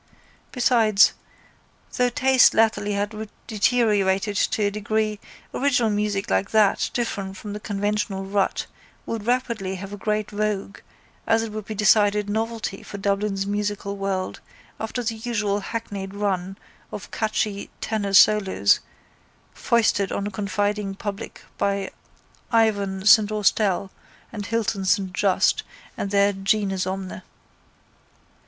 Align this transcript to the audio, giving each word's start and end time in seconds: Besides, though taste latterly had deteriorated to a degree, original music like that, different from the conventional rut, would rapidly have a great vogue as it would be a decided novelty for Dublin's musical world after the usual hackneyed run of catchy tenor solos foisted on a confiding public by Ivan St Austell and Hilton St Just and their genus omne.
Besides, 0.51 1.13
though 1.95 2.09
taste 2.09 2.55
latterly 2.55 2.93
had 2.93 3.29
deteriorated 3.45 4.35
to 4.35 4.63
a 4.63 4.71
degree, 4.71 5.19
original 5.53 5.91
music 5.91 6.27
like 6.31 6.49
that, 6.49 6.89
different 6.91 7.37
from 7.37 7.53
the 7.53 7.59
conventional 7.59 8.25
rut, 8.25 8.65
would 9.05 9.27
rapidly 9.27 9.75
have 9.75 9.93
a 9.93 9.97
great 9.97 10.31
vogue 10.31 10.79
as 11.27 11.43
it 11.43 11.51
would 11.51 11.65
be 11.65 11.75
a 11.75 11.77
decided 11.77 12.31
novelty 12.31 12.81
for 12.81 12.97
Dublin's 12.97 13.45
musical 13.45 13.95
world 13.95 14.39
after 14.79 15.03
the 15.03 15.17
usual 15.17 15.59
hackneyed 15.59 16.15
run 16.15 16.57
of 16.91 17.11
catchy 17.11 17.69
tenor 17.79 18.13
solos 18.15 18.79
foisted 19.53 20.11
on 20.11 20.25
a 20.25 20.31
confiding 20.31 20.95
public 20.95 21.41
by 21.59 21.91
Ivan 22.51 23.05
St 23.05 23.31
Austell 23.31 23.91
and 24.33 24.47
Hilton 24.47 24.83
St 24.83 25.13
Just 25.13 25.61
and 25.95 26.09
their 26.09 26.33
genus 26.33 26.87
omne. 26.87 27.21